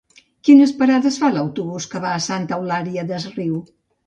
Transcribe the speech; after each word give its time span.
Quines 0.47 0.71
parades 0.79 1.19
fa 1.23 1.29
l'autobús 1.35 1.87
que 1.93 2.01
va 2.07 2.15
a 2.15 2.25
Santa 2.29 2.59
Eulària 2.59 3.05
des 3.13 3.29
Riu? 3.39 3.63